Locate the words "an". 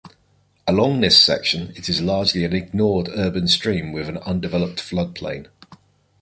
2.43-2.53, 4.09-4.17